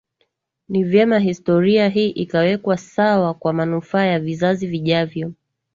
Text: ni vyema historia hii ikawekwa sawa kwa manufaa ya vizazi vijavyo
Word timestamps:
ni 0.69 0.83
vyema 0.83 1.19
historia 1.19 1.89
hii 1.89 2.09
ikawekwa 2.09 2.77
sawa 2.77 3.33
kwa 3.33 3.53
manufaa 3.53 4.05
ya 4.05 4.19
vizazi 4.19 4.67
vijavyo 4.67 5.33